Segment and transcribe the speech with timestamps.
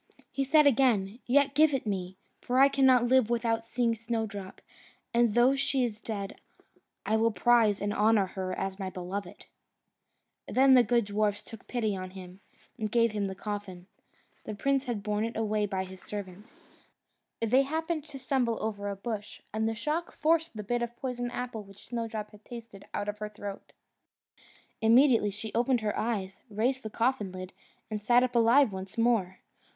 [0.31, 4.59] He said again, "Yet give it me; for I cannot live without seeing Snowdrop,
[5.13, 6.41] and though she is dead,
[7.05, 9.45] I will prize and honour her as my beloved."
[10.47, 12.39] Then the good dwarfs took pity on him,
[12.79, 13.85] and gave him the coffin.
[14.45, 16.61] The prince had it borne away by his servants.
[17.39, 21.31] They happened to stumble over a bush, and the shock forced the bit of poisoned
[21.31, 23.71] apple which Snowdrop had tasted out of her throat.
[24.81, 27.53] Immediately she opened her eyes, raised the coffin lid,
[27.91, 29.37] and sat up alive once more.